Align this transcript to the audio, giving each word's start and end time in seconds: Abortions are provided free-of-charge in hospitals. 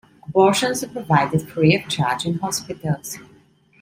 Abortions 0.27 0.83
are 0.83 0.87
provided 0.87 1.47
free-of-charge 1.47 2.25
in 2.25 2.39
hospitals. 2.39 3.19